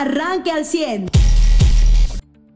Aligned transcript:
arranque 0.00 0.50
al 0.50 0.64
100. 0.64 1.08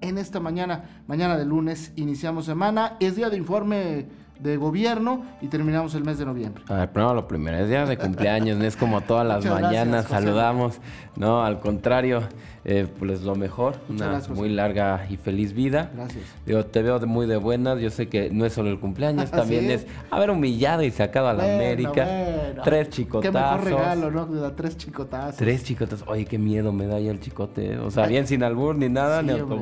En 0.02 0.18
esta 0.18 0.40
mañana, 0.40 1.02
mañana 1.06 1.36
de 1.36 1.44
lunes, 1.44 1.92
iniciamos 1.96 2.46
semana. 2.46 2.96
Es 3.00 3.16
día 3.16 3.30
de 3.30 3.36
informe 3.36 4.06
de 4.42 4.56
gobierno 4.56 5.22
y 5.40 5.48
terminamos 5.48 5.94
el 5.94 6.04
mes 6.04 6.18
de 6.18 6.24
noviembre. 6.26 6.64
A 6.68 6.74
ver, 6.74 6.90
primero 6.92 7.14
lo 7.14 7.28
primero, 7.28 7.58
es 7.58 7.68
día 7.68 7.84
de 7.86 7.96
cumpleaños, 7.98 8.58
no 8.58 8.64
es 8.64 8.76
como 8.76 9.00
todas 9.02 9.26
las 9.26 9.38
Muchas 9.44 9.60
mañanas 9.60 10.08
gracias, 10.08 10.20
saludamos, 10.22 10.78
no, 11.16 11.44
al 11.44 11.60
contrario, 11.60 12.22
eh, 12.64 12.86
pues 12.98 13.22
lo 13.22 13.34
mejor, 13.36 13.74
Muchas 13.88 13.90
una 13.90 14.06
gracias, 14.16 14.36
muy 14.36 14.48
larga 14.48 15.06
y 15.10 15.16
feliz 15.16 15.52
vida. 15.52 15.90
Gracias. 15.94 16.24
Digo, 16.46 16.64
te 16.66 16.82
veo 16.82 16.98
muy 17.06 17.26
de 17.26 17.36
buenas, 17.36 17.80
yo 17.80 17.90
sé 17.90 18.08
que 18.08 18.30
no 18.30 18.44
es 18.46 18.52
solo 18.52 18.70
el 18.70 18.78
cumpleaños, 18.80 19.28
¿Ah, 19.32 19.36
también 19.38 19.66
sí? 19.66 19.72
es 19.72 19.86
haber 20.10 20.30
humillado 20.30 20.82
y 20.82 20.90
sacado 20.90 21.28
a 21.28 21.32
la 21.34 21.44
Bueno, 21.44 21.56
América. 21.56 22.04
bueno. 22.04 22.62
Tres 22.64 22.88
Qué 22.88 22.92
chicotazos. 22.94 23.64
mejor 23.64 23.64
regalo, 23.64 24.10
¿no? 24.10 24.52
Tres 24.52 24.76
chicotazos. 24.76 25.36
Tres 25.36 25.64
chicotazos. 25.64 26.08
Oye, 26.08 26.24
qué 26.24 26.38
miedo 26.38 26.72
me 26.72 26.86
da 26.86 26.98
ya 27.00 27.10
el 27.10 27.20
chicote. 27.20 27.72
¿eh? 27.74 27.78
O 27.78 27.90
sea, 27.90 28.06
bien 28.06 28.26
sin 28.26 28.42
albur 28.42 28.76
ni 28.76 28.88
nada, 28.88 29.20
Sí, 29.20 29.26
ni 29.26 29.32
hombre. 29.40 29.56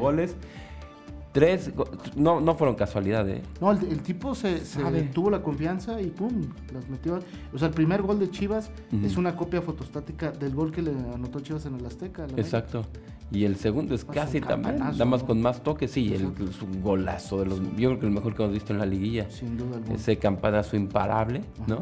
Tres, 1.39 1.71
no, 2.17 2.41
no 2.41 2.55
fueron 2.55 2.75
casualidad, 2.75 3.29
¿eh? 3.29 3.43
No, 3.61 3.71
el, 3.71 3.79
el 3.91 4.01
tipo 4.03 4.35
se, 4.35 4.65
se 4.65 4.83
tuvo 5.15 5.31
la 5.31 5.43
confianza 5.43 6.01
y 6.01 6.07
pum, 6.09 6.33
las 6.73 6.89
metió. 6.89 7.21
O 7.53 7.59
sea, 7.59 7.69
el 7.69 7.75
primer 7.75 8.03
gol 8.03 8.19
de 8.19 8.31
Chivas 8.31 8.71
es 9.05 9.17
una 9.17 9.37
copia 9.37 9.63
fotostática 9.63 10.33
del 10.33 10.55
gol 10.55 10.73
que 10.73 10.83
le 10.83 10.91
anotó 10.91 11.41
Chivas 11.41 11.65
en 11.67 11.77
el 11.77 11.87
Azteca. 11.87 12.27
la 12.27 12.37
Exacto. 12.37 12.85
Y 13.31 13.45
el 13.45 13.57
segundo 13.57 13.95
es 13.95 14.05
casi 14.05 14.41
también, 14.41 14.79
nada 14.79 15.05
más 15.05 15.21
¿no? 15.21 15.27
con 15.27 15.43
más 15.43 15.63
toques, 15.63 15.91
sí, 15.91 16.15
el, 16.15 16.33
es 16.49 16.63
un 16.63 16.83
golazo 16.83 17.41
de 17.41 17.47
los, 17.47 17.61
yo 17.77 17.91
creo 17.91 18.01
que 18.01 18.07
el 18.07 18.13
mejor 18.13 18.35
que 18.35 18.43
hemos 18.43 18.55
visto 18.55 18.73
en 18.73 18.79
la 18.79 18.87
liguilla. 18.87 19.31
Sin 19.31 19.57
duda 19.57 19.77
alguna. 19.77 19.95
Ese 19.95 20.17
campanazo 20.17 20.77
imparable, 20.77 21.43
¿no? 21.67 21.81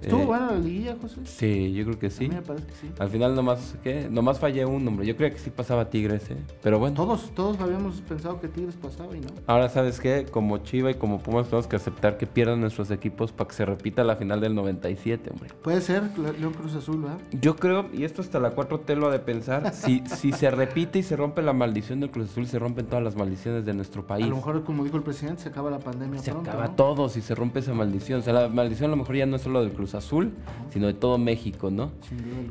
¿Estuvo 0.00 0.22
Eh, 0.22 0.26
buena 0.26 0.52
la 0.52 0.58
liguilla, 0.58 0.96
José? 1.00 1.20
Sí, 1.24 1.72
yo 1.74 1.84
creo 1.84 1.98
que 1.98 2.06
A 2.06 2.10
sí. 2.10 2.28
mí 2.28 2.34
me 2.34 2.42
parece 2.42 2.66
que 2.66 2.72
sí. 2.74 2.88
Al 2.98 3.08
final 3.10 3.34
nomás, 3.34 3.76
¿qué? 3.82 4.08
Nomás 4.10 4.38
fallé 4.38 4.64
un 4.64 4.86
hombre. 4.86 5.06
Yo 5.06 5.16
creía 5.16 5.32
que 5.32 5.38
sí 5.40 5.50
pasaba 5.50 5.90
Tigres, 5.90 6.30
¿eh? 6.30 6.36
Pero 6.62 6.78
bueno. 6.78 6.94
Todos, 6.96 7.30
todos 7.34 7.60
habíamos 7.60 8.00
pensado 8.02 8.40
que 8.40 8.48
Tigres 8.48 8.76
pasaba 8.76 9.16
y 9.16 9.20
no. 9.20 9.28
Ahora, 9.46 9.68
¿sabes 9.68 10.00
qué? 10.00 10.26
Como 10.30 10.58
Chiva 10.58 10.90
y 10.90 10.94
como 10.94 11.20
Pumas 11.20 11.46
tenemos 11.46 11.66
que 11.66 11.76
aceptar 11.76 12.16
que 12.18 12.26
pierdan 12.26 12.60
nuestros 12.60 12.90
equipos 12.90 13.32
para 13.32 13.48
que 13.48 13.54
se 13.54 13.64
repita 13.64 14.04
la 14.04 14.16
final 14.16 14.40
del 14.40 14.54
97, 14.54 15.30
hombre. 15.32 15.50
Puede 15.62 15.80
ser 15.80 16.02
Le- 16.18 16.38
León 16.38 16.52
Cruz 16.54 16.74
Azul, 16.74 17.02
¿verdad? 17.02 17.18
Yo 17.40 17.56
creo, 17.56 17.86
y 17.92 18.04
esto 18.04 18.22
hasta 18.22 18.38
la 18.38 18.54
4T 18.54 18.94
lo 18.96 19.08
ha 19.08 19.10
de 19.12 19.18
pensar, 19.18 19.72
si, 19.74 20.02
si 20.06 20.32
se 20.32 20.50
repite 20.50 20.98
y 21.00 21.02
se 21.02 21.16
rompe 21.16 21.42
la 21.42 21.52
maldición 21.52 22.00
del 22.00 22.10
Cruz 22.10 22.30
Azul, 22.30 22.46
se 22.46 22.58
rompen 22.58 22.86
todas 22.86 23.02
las 23.04 23.16
maldiciones 23.16 23.64
de 23.64 23.74
nuestro 23.74 24.06
país. 24.06 24.26
A 24.26 24.28
lo 24.28 24.36
mejor, 24.36 24.62
como 24.64 24.84
dijo 24.84 24.96
el 24.96 25.02
presidente, 25.02 25.42
se 25.42 25.48
acaba 25.48 25.70
la 25.70 25.78
pandemia 25.80 26.20
Se 26.20 26.30
pronto, 26.30 26.50
acaba 26.50 26.66
¿no? 26.68 26.74
todo 26.74 27.08
si 27.08 27.20
se 27.20 27.34
rompe 27.34 27.60
esa 27.60 27.74
maldición. 27.74 28.20
O 28.20 28.22
sea, 28.22 28.32
la 28.32 28.48
maldición 28.48 28.88
a 28.88 28.90
lo 28.90 28.96
mejor 28.96 29.16
ya 29.16 29.26
no 29.26 29.36
es 29.36 29.42
solo 29.42 29.60
del 29.62 29.72
Cruz 29.72 29.87
Azul, 29.94 30.32
sino 30.72 30.86
de 30.86 30.94
todo 30.94 31.18
México, 31.18 31.70
¿no? 31.70 31.92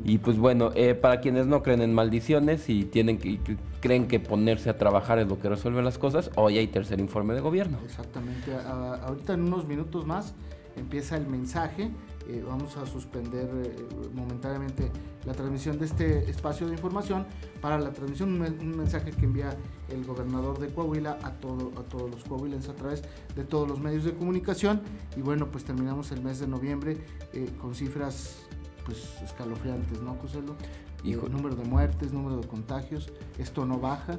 Y 0.04 0.18
pues 0.18 0.38
bueno, 0.38 0.70
eh, 0.74 0.94
para 0.94 1.20
quienes 1.20 1.46
no 1.46 1.62
creen 1.62 1.82
en 1.82 1.94
maldiciones 1.94 2.68
y 2.68 2.84
tienen 2.84 3.18
que, 3.18 3.28
y 3.30 3.40
creen 3.80 4.08
que 4.08 4.20
ponerse 4.20 4.70
a 4.70 4.78
trabajar 4.78 5.18
es 5.18 5.28
lo 5.28 5.38
que 5.38 5.48
resuelve 5.48 5.82
las 5.82 5.98
cosas, 5.98 6.30
hoy 6.36 6.58
hay 6.58 6.66
tercer 6.66 7.00
informe 7.00 7.34
de 7.34 7.40
gobierno. 7.40 7.78
Exactamente. 7.84 8.52
A- 8.54 8.94
ahorita 9.06 9.34
en 9.34 9.42
unos 9.42 9.66
minutos 9.66 10.06
más 10.06 10.34
empieza 10.76 11.16
el 11.16 11.26
mensaje. 11.26 11.90
Eh, 12.28 12.44
vamos 12.46 12.76
a 12.76 12.84
suspender 12.84 13.48
eh, 13.64 13.86
momentáneamente 14.14 14.90
la 15.24 15.32
transmisión 15.32 15.78
de 15.78 15.86
este 15.86 16.28
espacio 16.30 16.66
de 16.66 16.74
información 16.74 17.26
para 17.62 17.78
la 17.78 17.90
transmisión, 17.92 18.34
un, 18.34 18.40
men- 18.40 18.58
un 18.60 18.76
mensaje 18.76 19.12
que 19.12 19.24
envía 19.24 19.56
el 19.88 20.04
gobernador 20.04 20.58
de 20.58 20.68
Coahuila 20.68 21.18
a, 21.22 21.32
todo, 21.32 21.72
a 21.80 21.82
todos 21.84 22.10
los 22.10 22.22
coahuilenses 22.24 22.68
a 22.68 22.74
través 22.74 23.02
de 23.34 23.44
todos 23.44 23.66
los 23.66 23.80
medios 23.80 24.04
de 24.04 24.12
comunicación. 24.14 24.82
Y 25.16 25.22
bueno, 25.22 25.50
pues 25.50 25.64
terminamos 25.64 26.12
el 26.12 26.22
mes 26.22 26.38
de 26.38 26.46
noviembre 26.46 26.98
eh, 27.32 27.48
con 27.60 27.74
cifras 27.74 28.44
pues 28.84 29.20
escalofriantes, 29.22 30.00
¿no, 30.02 30.14
Joselo? 30.16 30.54
Hijo. 31.04 31.28
Número 31.28 31.54
de 31.54 31.64
muertes, 31.64 32.12
número 32.12 32.36
de 32.36 32.46
contagios, 32.46 33.10
esto 33.38 33.64
no 33.64 33.78
baja. 33.78 34.18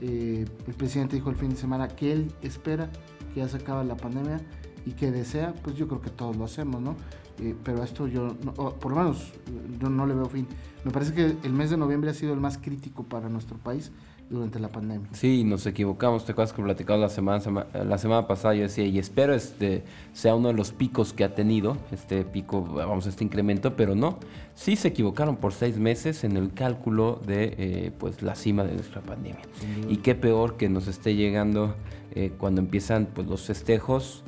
Eh, 0.00 0.44
el 0.66 0.74
presidente 0.74 1.16
dijo 1.16 1.30
el 1.30 1.36
fin 1.36 1.50
de 1.50 1.56
semana 1.56 1.88
que 1.88 2.12
él 2.12 2.32
espera 2.42 2.90
que 3.34 3.40
ya 3.40 3.48
se 3.48 3.56
acabe 3.56 3.84
la 3.84 3.96
pandemia 3.96 4.40
y 4.86 4.92
que 4.92 5.10
desea, 5.10 5.54
pues 5.62 5.74
yo 5.76 5.88
creo 5.88 6.00
que 6.00 6.10
todos 6.10 6.36
lo 6.36 6.44
hacemos, 6.44 6.80
¿no? 6.80 6.96
Eh, 7.40 7.54
pero 7.62 7.82
a 7.82 7.84
esto 7.84 8.06
yo, 8.08 8.34
no- 8.44 8.52
por 8.54 8.92
lo 8.92 8.98
menos, 8.98 9.32
yo 9.80 9.88
no 9.88 10.06
le 10.06 10.14
veo 10.14 10.26
fin. 10.26 10.46
Me 10.84 10.90
parece 10.90 11.12
que 11.14 11.36
el 11.42 11.52
mes 11.52 11.70
de 11.70 11.76
noviembre 11.76 12.10
ha 12.10 12.14
sido 12.14 12.32
el 12.34 12.40
más 12.40 12.58
crítico 12.58 13.02
para 13.04 13.28
nuestro 13.28 13.56
país 13.58 13.92
durante 14.30 14.58
la 14.60 14.68
pandemia. 14.68 15.08
Sí, 15.12 15.42
nos 15.44 15.64
equivocamos. 15.66 16.24
Te 16.26 16.32
acuerdas 16.32 16.52
que 16.52 16.62
platicamos 16.62 17.00
la 17.00 17.08
semana, 17.08 17.40
sema- 17.40 17.66
la 17.72 17.96
semana 17.96 18.26
pasada. 18.26 18.54
Yo 18.54 18.62
decía, 18.62 18.84
y 18.84 18.98
espero 18.98 19.34
este 19.34 19.84
sea 20.12 20.34
uno 20.34 20.48
de 20.48 20.54
los 20.54 20.72
picos 20.72 21.12
que 21.14 21.24
ha 21.24 21.34
tenido, 21.34 21.76
este 21.92 22.24
pico, 22.24 22.62
vamos, 22.62 23.06
este 23.06 23.24
incremento, 23.24 23.74
pero 23.76 23.94
no. 23.94 24.18
Sí 24.54 24.76
se 24.76 24.88
equivocaron 24.88 25.36
por 25.36 25.52
seis 25.52 25.78
meses 25.78 26.24
en 26.24 26.36
el 26.36 26.52
cálculo 26.52 27.20
de 27.26 27.54
eh, 27.58 27.92
pues 27.98 28.20
la 28.22 28.34
cima 28.34 28.64
de 28.64 28.74
nuestra 28.74 29.00
pandemia. 29.00 29.40
Y 29.88 29.98
qué 29.98 30.14
peor 30.14 30.56
que 30.56 30.68
nos 30.68 30.88
esté 30.88 31.14
llegando 31.14 31.74
eh, 32.14 32.32
cuando 32.36 32.60
empiezan 32.60 33.06
pues 33.14 33.26
los 33.28 33.42
festejos. 33.46 34.24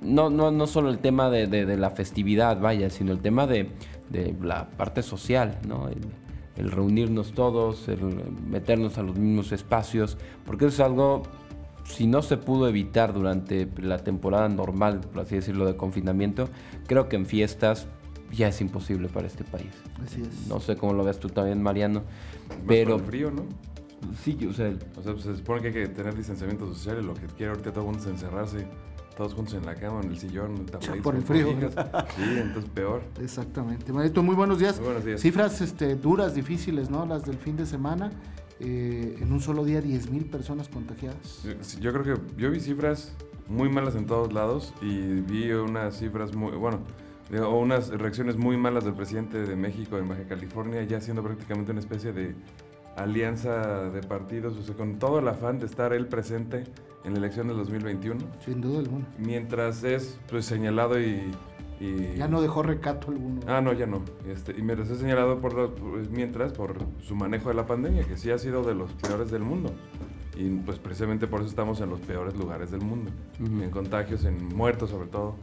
No, 0.00 0.30
no, 0.30 0.50
no 0.50 0.66
solo 0.66 0.90
el 0.90 0.98
tema 0.98 1.30
de, 1.30 1.46
de- 1.46 1.66
de 1.66 1.76
la 1.76 1.90
festividad, 1.90 2.60
vaya, 2.60 2.90
sino 2.90 3.12
el 3.12 3.20
tema 3.20 3.46
de, 3.46 3.70
de 4.08 4.34
la 4.42 4.68
parte 4.70 5.02
social, 5.02 5.58
¿no? 5.68 5.88
El- 5.88 5.98
el 6.56 6.70
reunirnos 6.70 7.32
todos, 7.32 7.88
el 7.88 8.00
meternos 8.46 8.98
a 8.98 9.02
los 9.02 9.16
mismos 9.16 9.50
espacios, 9.52 10.18
porque 10.44 10.66
eso 10.66 10.74
es 10.74 10.80
algo, 10.80 11.22
si 11.84 12.06
no 12.06 12.20
se 12.20 12.36
pudo 12.36 12.68
evitar 12.68 13.14
durante 13.14 13.66
la 13.80 13.98
temporada 13.98 14.48
normal, 14.48 15.00
por 15.00 15.22
así 15.22 15.36
decirlo, 15.36 15.64
de 15.64 15.76
confinamiento, 15.76 16.48
creo 16.86 17.08
que 17.08 17.16
en 17.16 17.24
fiestas 17.24 17.86
ya 18.30 18.48
es 18.48 18.60
imposible 18.60 19.08
para 19.08 19.26
este 19.26 19.42
país. 19.44 19.70
Así 20.04 20.20
es. 20.20 20.46
No 20.48 20.60
sé 20.60 20.76
cómo 20.76 20.92
lo 20.92 21.02
ves 21.02 21.18
tú 21.18 21.28
también, 21.30 21.62
Mariano, 21.62 22.02
Más 22.48 22.58
pero 22.66 22.92
por 22.96 23.00
el 23.00 23.06
frío, 23.06 23.30
¿no? 23.30 23.44
sí, 24.22 24.36
o 24.48 24.52
sea, 24.52 24.72
O 24.98 25.02
sea, 25.02 25.12
pues 25.12 25.24
se 25.24 25.36
supone 25.36 25.62
que 25.62 25.68
hay 25.68 25.72
que 25.74 25.88
tener 25.88 26.14
distanciamiento 26.14 26.66
social 26.66 26.98
y 27.02 27.06
lo 27.06 27.14
que 27.14 27.26
quiere 27.26 27.50
ahorita 27.52 27.70
todo 27.72 27.84
el 27.84 27.90
mundo 27.92 28.02
es 28.02 28.06
encerrarse 28.10 28.66
todos 29.20 29.34
juntos 29.34 29.52
en 29.52 29.66
la 29.66 29.74
cama, 29.74 30.00
en 30.02 30.12
el 30.12 30.18
sillón, 30.18 30.64
tapaditos 30.64 30.96
por 31.02 31.14
el 31.14 31.22
frío. 31.22 31.48
Sí, 32.16 32.22
entonces 32.38 32.70
peor. 32.72 33.02
Exactamente. 33.20 33.92
Marito, 33.92 34.22
muy 34.22 34.34
buenos 34.34 34.58
días. 34.58 34.76
Muy 34.76 34.86
buenos 34.86 35.04
días. 35.04 35.20
Cifras 35.20 35.60
este, 35.60 35.94
duras, 35.94 36.34
difíciles, 36.34 36.88
¿no? 36.88 37.04
Las 37.04 37.26
del 37.26 37.36
fin 37.36 37.54
de 37.54 37.66
semana. 37.66 38.10
Eh, 38.60 39.18
en 39.20 39.30
un 39.30 39.40
solo 39.40 39.62
día, 39.66 39.82
10 39.82 40.10
mil 40.10 40.24
personas 40.24 40.68
contagiadas. 40.68 41.42
Yo- 41.44 41.80
Yo 41.80 41.92
creo 41.92 42.16
que 42.16 42.22
yo 42.40 42.50
vi 42.50 42.60
cifras 42.60 43.12
muy 43.46 43.68
malas 43.68 43.94
en 43.94 44.06
todos 44.06 44.32
lados 44.32 44.72
y 44.80 44.96
vi 45.20 45.50
unas 45.52 45.98
cifras 45.98 46.34
muy, 46.34 46.52
bueno, 46.52 46.80
o 47.46 47.58
unas 47.60 47.90
reacciones 47.90 48.38
muy 48.38 48.56
malas 48.56 48.84
del 48.86 48.94
presidente 48.94 49.36
de 49.42 49.54
México 49.54 49.98
en 49.98 50.08
Baja 50.08 50.22
California, 50.26 50.82
ya 50.84 50.98
siendo 51.02 51.22
prácticamente 51.22 51.72
una 51.72 51.80
especie 51.80 52.14
de 52.14 52.34
alianza 52.96 53.90
de 53.90 54.00
partidos, 54.02 54.56
o 54.56 54.62
sea, 54.62 54.74
con 54.74 54.98
todo 54.98 55.18
el 55.20 55.28
afán 55.28 55.58
de 55.58 55.66
estar 55.66 55.92
él 55.92 56.06
presente 56.06 56.64
en 57.04 57.12
la 57.14 57.18
elección 57.18 57.48
del 57.48 57.56
2021, 57.56 58.20
Sin 58.44 58.60
duda 58.60 58.80
alguna. 58.80 59.06
mientras 59.18 59.82
es 59.84 60.18
pues 60.28 60.44
señalado 60.44 61.00
y... 61.00 61.30
y- 61.80 62.14
Ya 62.16 62.28
no 62.28 62.42
dejó 62.42 62.62
recato 62.62 63.10
alguno. 63.10 63.40
Ah, 63.46 63.60
no, 63.62 63.72
ya 63.72 63.86
no. 63.86 64.02
Este, 64.28 64.52
y 64.52 64.62
mientras 64.62 64.90
es 64.90 64.98
señalado 64.98 65.40
por 65.40 65.54
los- 65.54 65.70
pues, 65.70 66.10
mientras 66.10 66.52
por 66.52 66.74
su 67.00 67.14
manejo 67.14 67.48
de 67.48 67.54
la 67.54 67.66
pandemia, 67.66 68.04
que 68.04 68.16
sí 68.18 68.30
ha 68.30 68.38
sido 68.38 68.62
de 68.62 68.74
los 68.74 68.92
peores 68.92 69.30
del 69.30 69.42
mundo. 69.42 69.70
Y 70.36 70.48
pues 70.50 70.78
precisamente 70.78 71.26
por 71.26 71.40
eso 71.40 71.48
estamos 71.50 71.80
en 71.80 71.90
los 71.90 72.00
peores 72.00 72.36
lugares 72.36 72.70
del 72.70 72.82
mundo. 72.82 73.10
Ujú. 73.42 73.62
En 73.62 73.70
contagios, 73.70 74.24
en 74.24 74.48
muertos 74.54 74.90
sobre 74.90 75.08
todo. 75.08 75.36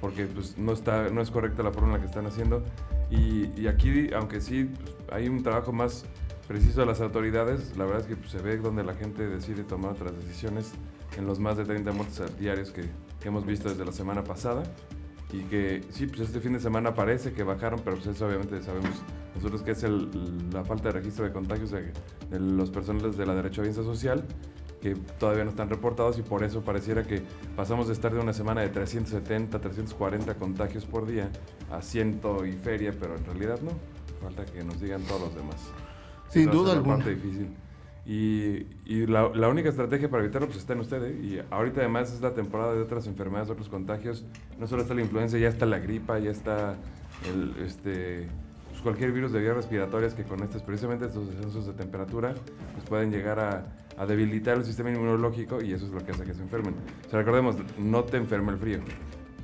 Porque 0.00 0.24
pues 0.26 0.56
no, 0.58 0.72
está, 0.72 1.08
no 1.10 1.20
es 1.20 1.30
correcta 1.30 1.62
la 1.62 1.72
forma 1.72 1.88
en 1.88 1.94
la 1.94 2.00
que 2.00 2.06
están 2.06 2.26
haciendo. 2.26 2.62
Y, 3.10 3.50
y 3.60 3.66
aquí, 3.66 4.10
aunque 4.14 4.40
sí 4.40 4.64
pues, 4.64 4.96
hay 5.12 5.28
un 5.28 5.42
trabajo 5.42 5.72
más 5.72 6.04
preciso 6.50 6.80
de 6.80 6.86
las 6.86 7.00
autoridades, 7.00 7.76
la 7.76 7.84
verdad 7.84 8.00
es 8.00 8.06
que 8.08 8.16
pues, 8.16 8.32
se 8.32 8.38
ve 8.38 8.56
donde 8.56 8.82
la 8.82 8.94
gente 8.94 9.24
decide 9.24 9.62
tomar 9.62 9.92
otras 9.92 10.16
decisiones 10.16 10.72
en 11.16 11.24
los 11.24 11.38
más 11.38 11.56
de 11.56 11.64
30 11.64 11.92
muertes 11.92 12.36
diarios 12.40 12.72
que, 12.72 12.82
que 13.20 13.28
hemos 13.28 13.46
visto 13.46 13.68
desde 13.68 13.84
la 13.84 13.92
semana 13.92 14.24
pasada 14.24 14.64
y 15.32 15.42
que 15.42 15.84
sí, 15.90 16.08
pues 16.08 16.22
este 16.22 16.40
fin 16.40 16.52
de 16.54 16.58
semana 16.58 16.92
parece 16.92 17.32
que 17.32 17.44
bajaron, 17.44 17.80
pero 17.84 17.94
pues 17.94 18.08
eso 18.08 18.26
obviamente 18.26 18.60
sabemos 18.64 18.90
nosotros 19.36 19.62
que 19.62 19.70
es 19.70 19.84
la 20.52 20.64
falta 20.64 20.88
de 20.88 20.98
registro 20.98 21.24
de 21.24 21.32
contagios 21.32 21.70
de, 21.70 21.92
los 22.40 22.70
personales 22.70 23.16
de 23.16 23.26
la 23.26 23.34
derecho 23.36 23.60
a 23.60 23.62
bienestar 23.62 23.84
social 23.84 24.24
que 24.82 24.96
todavía 25.20 25.44
no 25.44 25.50
están 25.50 25.70
reportados 25.70 26.18
y 26.18 26.22
por 26.22 26.42
eso 26.42 26.62
pareciera 26.62 27.04
que 27.04 27.22
pasamos 27.54 27.86
de 27.86 27.92
estar 27.92 28.12
de 28.12 28.18
una 28.18 28.32
semana 28.32 28.62
de 28.62 28.70
370, 28.70 29.60
340 29.60 30.34
contagios 30.34 30.84
por 30.84 31.06
día 31.06 31.30
a 31.70 31.80
ciento 31.80 32.44
y 32.44 32.54
feria, 32.54 32.92
pero 32.98 33.14
en 33.14 33.24
realidad 33.24 33.60
no. 33.60 33.70
Falta 34.20 34.44
que 34.46 34.64
nos 34.64 34.80
digan 34.80 35.02
todos 35.02 35.20
los 35.20 35.34
demás. 35.36 35.72
Sin 36.30 36.50
duda 36.50 36.72
alguna. 36.72 36.96
parte 36.96 37.14
difícil. 37.14 37.48
Y, 38.06 38.66
y 38.86 39.06
la, 39.06 39.28
la 39.34 39.48
única 39.48 39.68
estrategia 39.68 40.10
para 40.10 40.22
evitarlo 40.24 40.48
pues 40.48 40.58
está 40.58 40.72
en 40.72 40.80
ustedes. 40.80 41.22
Y 41.22 41.40
ahorita 41.50 41.80
además 41.80 42.12
es 42.12 42.20
la 42.20 42.34
temporada 42.34 42.74
de 42.74 42.80
otras 42.80 43.06
enfermedades, 43.06 43.50
otros 43.50 43.68
contagios. 43.68 44.24
No 44.58 44.66
solo 44.66 44.82
está 44.82 44.94
la 44.94 45.02
influenza, 45.02 45.38
ya 45.38 45.48
está 45.48 45.66
la 45.66 45.78
gripa, 45.78 46.18
ya 46.18 46.30
está 46.30 46.76
el, 47.28 47.54
este, 47.64 48.26
pues 48.70 48.80
cualquier 48.80 49.12
virus 49.12 49.32
de 49.32 49.40
vías 49.40 49.54
respiratorias 49.54 50.14
que 50.14 50.24
con 50.24 50.42
estos, 50.42 50.62
precisamente 50.62 51.06
estos 51.06 51.28
descensos 51.28 51.66
de 51.66 51.72
temperatura, 51.74 52.34
pues 52.74 52.88
pueden 52.88 53.10
llegar 53.10 53.38
a, 53.38 53.66
a 53.96 54.06
debilitar 54.06 54.56
el 54.56 54.64
sistema 54.64 54.90
inmunológico 54.90 55.62
y 55.62 55.72
eso 55.72 55.86
es 55.86 55.92
lo 55.92 56.00
que 56.00 56.12
hace 56.12 56.24
que 56.24 56.34
se 56.34 56.42
enfermen. 56.42 56.74
O 57.06 57.10
sea, 57.10 57.18
recordemos, 57.18 57.56
no 57.78 58.04
te 58.04 58.16
enferma 58.16 58.50
el 58.50 58.58
frío, 58.58 58.78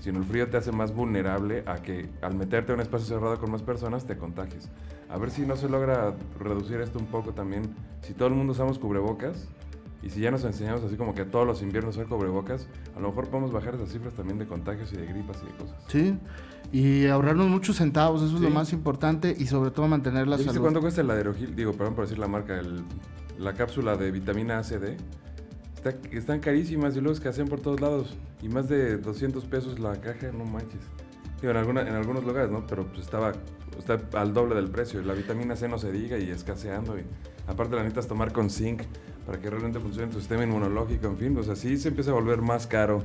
sino 0.01 0.19
el 0.19 0.25
frío 0.25 0.49
te 0.49 0.57
hace 0.57 0.73
más 0.73 0.95
vulnerable 0.95 1.63
a 1.67 1.77
que 1.83 2.09
al 2.23 2.35
meterte 2.37 2.73
en 2.73 2.79
un 2.79 2.83
espacio 2.83 3.07
cerrado 3.07 3.39
con 3.39 3.51
más 3.51 3.63
personas 3.63 4.07
te 4.07 4.17
contagies. 4.17 4.69
A 5.09 5.19
ver 5.19 5.31
si 5.31 5.43
no 5.47 5.57
se 5.57 5.69
logra 5.69 6.15
reducir 6.39 6.81
esto 6.81 6.99
un 6.99 7.07
poco 7.07 7.33
también. 7.33 7.75
Si 8.03 8.13
todo 8.15 8.29
el 8.29 8.35
mundo 8.35 8.53
usamos 8.53 8.79
cubrebocas 8.79 9.49
y 10.03 10.11
si 10.11 10.21
ya 10.21 10.31
nos 10.31 10.45
enseñamos 10.45 10.83
así 10.85 10.97
como 10.97 11.15
que 11.15 11.25
todos 11.25 11.47
los 11.47 11.63
inviernos 11.63 11.97
usar 11.97 12.09
cubrebocas, 12.09 12.69
a 12.97 13.01
lo 13.01 13.09
mejor 13.09 13.29
podemos 13.29 13.53
bajar 13.53 13.75
esas 13.75 13.91
cifras 13.91 14.15
también 14.15 14.39
de 14.39 14.47
contagios 14.47 14.93
y 14.93 14.97
de 14.97 15.07
gripas 15.07 15.39
y 15.43 15.47
de 15.47 15.53
cosas. 15.53 15.77
Sí, 15.89 16.19
y 16.73 17.07
ahorrarnos 17.07 17.49
muchos 17.49 17.77
centavos, 17.77 18.23
eso 18.23 18.37
es 18.37 18.41
lo 18.43 18.49
Sí. 18.49 18.55
más 18.55 18.73
importante 18.73 19.35
y 19.37 19.47
sobre 19.47 19.71
todo 19.71 19.89
mantener 19.89 20.27
la 20.27 20.33
¿Ya 20.37 20.39
viste 20.39 20.53
salud. 20.53 20.65
cuánto 20.65 20.81
cuesta 20.81 21.01
el 21.01 21.11
Aderogil? 21.11 21.55
Digo, 21.57 21.73
perdón 21.73 21.95
por 21.95 22.05
decir 22.05 22.19
la 22.19 22.29
marca, 22.29 22.59
el- 22.59 22.83
la 23.39 23.53
cápsula 23.55 23.97
de 23.97 24.11
vitamina 24.11 24.59
ACD. 24.59 24.97
Está, 25.89 26.17
están 26.17 26.41
carísimas 26.41 26.97
y 26.97 27.01
luego 27.01 27.15
escasean 27.15 27.49
por 27.49 27.61
todos 27.61 27.81
lados. 27.81 28.17
Y 28.43 28.49
más 28.49 28.69
de 28.69 28.99
200 28.99 29.45
pesos 29.45 29.79
la 29.79 30.01
caja, 30.01 30.33
no 30.33 30.45
manches. 30.45 30.81
Digo, 31.41 31.51
en, 31.51 31.57
alguna, 31.57 31.83
en 31.83 31.95
algunos 31.95 32.25
lugares, 32.25 32.51
¿no? 32.51 32.67
Pero 32.67 32.87
pues 32.87 33.01
estaba 33.01 33.33
está 33.79 34.01
al 34.19 34.33
doble 34.33 34.55
del 34.55 34.69
precio. 34.69 35.03
La 35.03 35.15
vitamina 35.15 35.57
C 35.57 35.69
no 35.69 35.79
se 35.79 35.93
diga 35.93 36.19
y 36.19 36.31
escaseando. 36.31 36.99
Y 36.99 37.03
aparte 37.47 37.75
la 37.75 37.83
necesitas 37.83 38.09
tomar 38.09 38.33
con 38.33 38.51
zinc 38.51 38.83
para 39.27 39.41
que 39.41 39.51
realmente 39.51 39.81
funcione 39.81 40.11
tu 40.13 40.19
sistema 40.19 40.45
inmunológico. 40.45 41.07
En 41.09 41.19
fin, 41.19 41.37
o 41.37 41.43
sea, 41.43 41.57
sí 41.57 41.77
se 41.77 41.89
empieza 41.89 42.11
a 42.11 42.15
volver 42.15 42.43
más 42.43 42.67
caro 42.67 43.03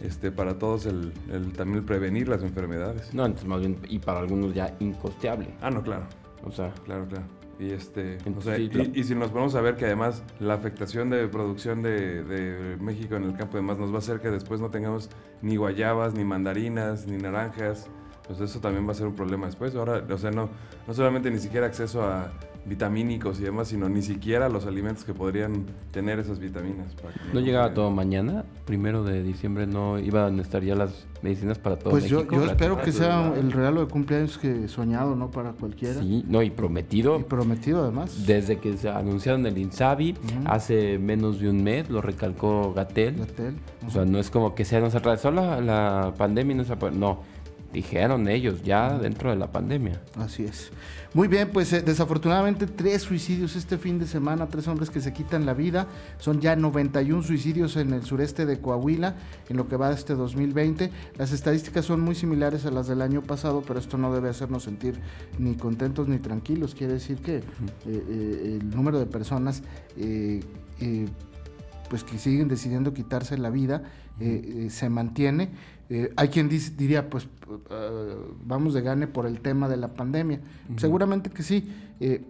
este, 0.00 0.32
para 0.32 0.58
todos 0.58 0.86
el, 0.86 1.12
el 1.30 1.52
también 1.52 1.78
el 1.78 1.84
prevenir 1.84 2.28
las 2.28 2.42
enfermedades. 2.42 3.14
No, 3.14 3.26
entonces 3.26 3.48
más 3.48 3.60
bien, 3.60 3.78
y 3.88 3.98
para 3.98 4.20
algunos 4.20 4.54
ya 4.54 4.74
incosteable. 4.80 5.48
Ah, 5.60 5.70
no, 5.70 5.82
claro. 5.82 6.06
O 6.44 6.50
sea, 6.50 6.72
Claro, 6.84 7.06
claro. 7.06 7.24
Y 7.60 7.72
este, 7.72 8.16
o 8.16 8.26
Entonces, 8.26 8.44
sea, 8.44 8.56
sí, 8.56 8.62
y, 8.62 8.68
claro. 8.70 8.90
y 8.94 9.04
si 9.04 9.14
nos 9.14 9.30
ponemos 9.30 9.54
a 9.54 9.60
ver 9.60 9.76
que 9.76 9.84
además 9.84 10.22
la 10.38 10.54
afectación 10.54 11.10
de 11.10 11.28
producción 11.28 11.82
de, 11.82 12.24
de 12.24 12.76
México 12.78 13.16
en 13.16 13.24
el 13.24 13.36
campo 13.36 13.58
además 13.58 13.76
nos 13.78 13.90
va 13.92 13.96
a 13.96 13.98
hacer 13.98 14.20
que 14.20 14.30
después 14.30 14.62
no 14.62 14.70
tengamos 14.70 15.10
ni 15.42 15.56
guayabas, 15.56 16.14
ni 16.14 16.24
mandarinas, 16.24 17.06
ni 17.06 17.18
naranjas, 17.18 17.90
pues 18.38 18.40
eso 18.50 18.60
también 18.60 18.86
va 18.86 18.92
a 18.92 18.94
ser 18.94 19.06
un 19.06 19.14
problema 19.14 19.46
después. 19.46 19.74
Ahora, 19.74 20.04
o 20.08 20.18
sea, 20.18 20.30
no, 20.30 20.48
no 20.86 20.94
solamente 20.94 21.30
ni 21.30 21.38
siquiera 21.38 21.66
acceso 21.66 22.02
a 22.02 22.30
vitamínicos 22.66 23.40
y 23.40 23.44
demás, 23.44 23.68
sino 23.68 23.88
ni 23.88 24.02
siquiera 24.02 24.50
los 24.50 24.66
alimentos 24.66 25.02
que 25.04 25.14
podrían 25.14 25.64
tener 25.92 26.18
esas 26.18 26.38
vitaminas. 26.38 26.94
para 26.94 27.14
que 27.14 27.20
no 27.32 27.40
llegaba 27.40 27.72
todo 27.72 27.90
mañana, 27.90 28.44
primero 28.66 29.02
de 29.02 29.22
diciembre 29.22 29.66
no 29.66 29.98
iban 29.98 30.38
a 30.38 30.42
estar 30.42 30.62
ya 30.62 30.74
las 30.74 31.06
medicinas 31.22 31.58
para 31.58 31.78
todo 31.78 31.90
Pues 31.90 32.04
yo, 32.04 32.18
México. 32.18 32.36
yo 32.36 32.44
espero 32.44 32.80
que 32.82 32.92
sea 32.92 33.32
el 33.34 33.50
regalo 33.50 33.80
de 33.80 33.86
cumpleaños 33.90 34.36
que 34.36 34.68
soñado, 34.68 35.16
¿no? 35.16 35.30
Para 35.30 35.52
cualquiera. 35.52 36.00
Sí, 36.02 36.22
no, 36.28 36.42
y 36.42 36.50
prometido 36.50 37.18
Y 37.18 37.24
prometido 37.24 37.82
además. 37.82 38.26
desde 38.26 38.58
que 38.58 38.76
se 38.76 38.90
anunciaron 38.90 39.44
el 39.46 39.56
Insabi, 39.56 40.14
hace 40.44 40.98
menos 40.98 41.40
de 41.40 41.48
un 41.48 41.64
mes, 41.64 41.88
lo 41.88 42.02
recalcó 42.02 42.74
Gatel. 42.74 43.16
Gatel. 43.16 43.54
O 43.86 43.90
sea, 43.90 44.04
no 44.04 44.18
es 44.18 44.30
como 44.30 44.54
que 44.54 44.66
se 44.66 44.78
nos 44.82 44.94
atravesó 44.94 45.30
la, 45.30 45.62
la 45.62 46.12
pandemia 46.16 46.54
y 46.54 46.58
no 46.58 46.64
se 46.64 46.76
No, 46.92 47.20
dijeron 47.72 48.28
ellos 48.28 48.62
ya 48.62 48.98
dentro 48.98 49.30
de 49.30 49.36
la 49.36 49.52
pandemia. 49.52 50.00
Así 50.16 50.44
es. 50.44 50.70
Muy 51.12 51.26
bien, 51.26 51.50
pues 51.52 51.72
eh, 51.72 51.82
desafortunadamente 51.82 52.66
tres 52.66 53.02
suicidios 53.02 53.56
este 53.56 53.78
fin 53.78 53.98
de 53.98 54.06
semana, 54.06 54.46
tres 54.46 54.68
hombres 54.68 54.90
que 54.90 55.00
se 55.00 55.12
quitan 55.12 55.44
la 55.44 55.54
vida. 55.54 55.88
Son 56.18 56.40
ya 56.40 56.54
91 56.54 57.22
suicidios 57.22 57.76
en 57.76 57.92
el 57.92 58.04
sureste 58.04 58.46
de 58.46 58.60
Coahuila 58.60 59.16
en 59.48 59.56
lo 59.56 59.68
que 59.68 59.76
va 59.76 59.88
de 59.88 59.96
este 59.96 60.14
2020. 60.14 60.90
Las 61.18 61.32
estadísticas 61.32 61.84
son 61.84 62.00
muy 62.00 62.14
similares 62.14 62.64
a 62.64 62.70
las 62.70 62.86
del 62.86 63.02
año 63.02 63.22
pasado, 63.22 63.62
pero 63.66 63.80
esto 63.80 63.98
no 63.98 64.12
debe 64.14 64.28
hacernos 64.28 64.62
sentir 64.62 65.00
ni 65.38 65.56
contentos 65.56 66.06
ni 66.06 66.18
tranquilos. 66.18 66.74
Quiere 66.74 66.94
decir 66.94 67.18
que 67.18 67.36
eh, 67.36 67.42
eh, 67.86 68.58
el 68.60 68.70
número 68.70 68.98
de 68.98 69.06
personas 69.06 69.62
eh, 69.96 70.40
eh, 70.80 71.06
pues 71.90 72.04
que 72.04 72.16
siguen 72.18 72.48
decidiendo 72.48 72.94
quitarse 72.94 73.36
la 73.36 73.50
vida 73.50 73.82
eh, 74.20 74.66
eh, 74.66 74.70
se 74.70 74.88
mantiene. 74.88 75.50
Eh, 75.90 76.12
hay 76.16 76.28
quien 76.28 76.48
dice- 76.48 76.72
diría, 76.76 77.10
pues 77.10 77.26
eh, 77.68 78.16
vamos 78.46 78.72
de 78.74 78.80
gane 78.80 79.06
por 79.08 79.26
el 79.26 79.40
tema 79.40 79.68
de 79.68 79.76
la 79.76 79.88
pandemia. 79.94 80.40
Seguramente 80.76 81.28
que 81.30 81.42
sí, 81.42 81.68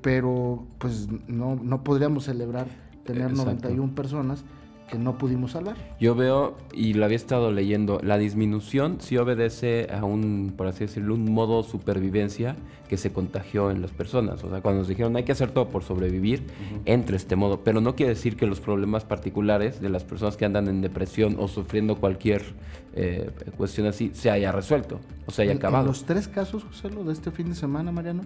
pero 0.03 0.67
pues 0.79 1.09
no, 1.29 1.55
no 1.57 1.85
podríamos 1.85 2.25
celebrar 2.25 2.67
tener 3.05 3.31
Exacto. 3.31 3.45
91 3.45 3.95
personas 3.95 4.45
que 4.91 4.99
no 4.99 5.17
pudimos 5.19 5.53
salvar. 5.53 5.77
Yo 6.01 6.15
veo, 6.15 6.57
y 6.73 6.95
lo 6.95 7.05
había 7.05 7.17
estado 7.17 7.53
leyendo, 7.53 8.01
la 8.03 8.19
disminución 8.19 8.97
sí 9.01 9.17
obedece 9.17 9.87
a 9.93 10.05
un, 10.05 10.53
por 10.57 10.67
así 10.67 10.81
decirlo, 10.81 11.15
un 11.15 11.33
modo 11.33 11.63
supervivencia 11.63 12.57
que 12.89 12.97
se 12.97 13.13
contagió 13.13 13.71
en 13.71 13.83
las 13.83 13.93
personas. 13.93 14.43
O 14.43 14.51
sea, 14.51 14.61
cuando 14.63 14.81
nos 14.81 14.89
dijeron 14.89 15.15
hay 15.17 15.23
que 15.23 15.33
hacer 15.33 15.53
todo 15.53 15.69
por 15.69 15.85
sobrevivir, 15.85 16.43
entre 16.87 17.17
este 17.17 17.37
modo. 17.37 17.61
Pero 17.63 17.81
no 17.81 17.95
quiere 17.95 18.11
decir 18.15 18.37
que 18.37 18.47
los 18.47 18.61
problemas 18.61 19.05
particulares 19.05 19.81
de 19.81 19.89
las 19.91 20.03
personas 20.03 20.37
que 20.37 20.45
andan 20.45 20.67
en 20.69 20.81
depresión 20.81 21.37
o 21.39 21.47
sufriendo 21.47 21.97
cualquier 21.97 22.43
eh, 22.95 23.31
cuestión 23.57 23.87
así 23.87 24.11
se 24.15 24.31
haya 24.31 24.51
resuelto 24.51 24.99
o 25.27 25.31
se 25.31 25.43
haya 25.43 25.53
En- 25.53 25.59
En 25.59 25.63
acabado. 25.63 25.87
los 25.87 26.05
tres 26.05 26.27
casos, 26.27 26.65
José, 26.65 26.91
lo 26.91 27.05
de 27.05 27.13
este 27.13 27.31
fin 27.31 27.49
de 27.51 27.55
semana, 27.55 27.93
Mariano, 27.93 28.23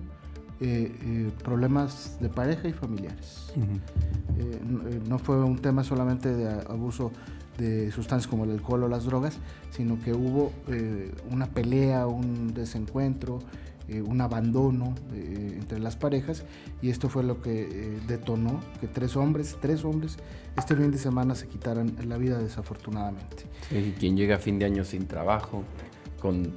eh, 0.65 0.93
eh, 1.05 1.31
problemas 1.43 2.17
de 2.21 2.31
pareja 2.31 2.69
y 2.69 2.73
familiares. 2.73 3.53
Eh, 3.57 4.61
no, 4.67 4.83
no 5.09 5.19
fue 5.19 5.43
un 5.45 5.59
tema 5.59 5.85
solamente 5.85 6.35
de 6.35 6.49
abuso 6.49 7.13
de 7.59 7.93
sustancias 7.93 8.27
como 8.27 8.45
el 8.45 8.53
alcohol 8.53 8.85
o 8.85 8.89
las 8.89 9.05
drogas, 9.05 9.39
sino 9.71 10.01
que 10.01 10.13
hubo 10.15 10.53
eh, 10.69 11.13
una 11.31 11.47
pelea, 11.47 12.07
un 12.07 12.55
desencuentro, 12.55 13.41
eh, 13.87 14.01
un 14.01 14.23
abandono 14.23 14.95
eh, 15.13 15.59
entre 15.61 15.79
las 15.79 15.97
parejas 15.97 16.45
y 16.81 16.89
esto 16.89 17.11
fue 17.11 17.23
lo 17.23 17.43
que 17.43 17.69
eh, 17.71 18.01
detonó 18.09 18.61
que 18.81 18.89
tres 18.89 19.15
hombres, 19.15 19.59
tres 19.61 19.85
hombres, 19.85 20.17
este 20.57 20.75
fin 20.75 20.91
de 20.91 20.97
semana 20.97 21.35
se 21.35 21.49
quitaran 21.49 21.95
la 22.09 22.17
vida 22.17 22.39
desafortunadamente. 22.39 23.45
Sí, 23.69 23.95
quien 23.99 24.17
llega 24.17 24.37
a 24.37 24.39
fin 24.39 24.59
de 24.59 24.65
año 24.65 24.85
sin 24.85 25.07
trabajo, 25.07 25.65
con, 26.25 26.55